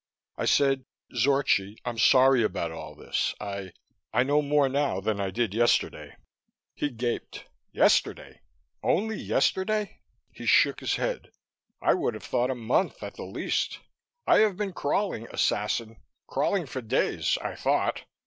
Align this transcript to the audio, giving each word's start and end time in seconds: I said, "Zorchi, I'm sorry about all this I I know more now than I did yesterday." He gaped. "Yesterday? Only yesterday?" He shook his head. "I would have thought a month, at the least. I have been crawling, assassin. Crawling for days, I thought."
I 0.35 0.45
said, 0.45 0.85
"Zorchi, 1.15 1.77
I'm 1.85 1.99
sorry 1.99 2.41
about 2.41 2.71
all 2.71 2.95
this 2.95 3.35
I 3.39 3.71
I 4.11 4.23
know 4.23 4.41
more 4.41 4.67
now 4.67 4.99
than 4.99 5.19
I 5.19 5.29
did 5.29 5.53
yesterday." 5.53 6.15
He 6.73 6.89
gaped. 6.89 7.43
"Yesterday? 7.71 8.41
Only 8.81 9.17
yesterday?" 9.21 9.99
He 10.31 10.47
shook 10.47 10.79
his 10.79 10.95
head. 10.95 11.29
"I 11.83 11.93
would 11.93 12.15
have 12.15 12.23
thought 12.25 12.49
a 12.49 12.55
month, 12.55 13.03
at 13.03 13.13
the 13.13 13.25
least. 13.25 13.77
I 14.25 14.39
have 14.39 14.57
been 14.57 14.73
crawling, 14.73 15.27
assassin. 15.29 15.97
Crawling 16.25 16.65
for 16.65 16.81
days, 16.81 17.37
I 17.39 17.53
thought." 17.53 18.03